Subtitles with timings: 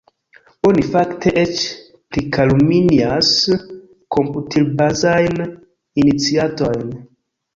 [0.67, 1.51] Oni fakte eĉ
[2.15, 3.29] prikalumnias
[4.17, 5.39] komputilbazajn
[6.05, 6.91] iniciatojn.